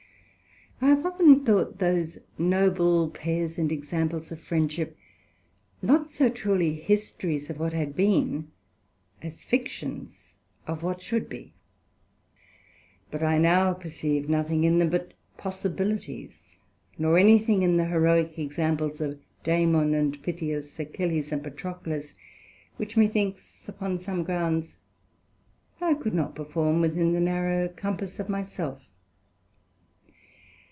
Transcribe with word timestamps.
I 0.83 0.87
have 0.87 1.05
often 1.05 1.45
thought 1.45 1.77
those 1.77 2.17
noble 2.39 3.11
pairs 3.11 3.59
and 3.59 3.71
examples 3.71 4.31
of 4.31 4.39
friendship 4.41 4.97
not 5.79 6.09
so 6.09 6.27
truly 6.27 6.73
Histories 6.73 7.51
of 7.51 7.59
what 7.59 7.71
had 7.71 7.95
been, 7.95 8.51
as 9.21 9.45
fictions 9.45 10.33
of 10.65 10.81
what 10.81 10.99
should 10.99 11.29
be; 11.29 11.53
but 13.11 13.21
I 13.21 13.37
now 13.37 13.73
perceive 13.73 14.27
nothing 14.27 14.63
in 14.63 14.79
them 14.79 14.89
but 14.89 15.13
possibilities, 15.37 16.55
nor 16.97 17.15
any 17.15 17.37
thing 17.37 17.61
in 17.61 17.77
the 17.77 17.85
Heroick 17.85 18.39
examples 18.39 18.99
of 19.01 19.19
Damon 19.43 19.93
and 19.93 20.19
Pythias, 20.23 20.79
Achilles 20.79 21.31
and 21.31 21.43
Patroclus, 21.43 22.15
which 22.77 22.97
methinks 22.97 23.69
upon 23.69 23.99
some 23.99 24.23
grounds 24.23 24.77
I 25.79 25.93
could 25.93 26.15
not 26.15 26.33
perform 26.33 26.81
within 26.81 27.13
the 27.13 27.19
narrow 27.19 27.67
compass 27.67 28.19
of 28.19 28.29
my 28.29 28.41
self. 28.41 28.81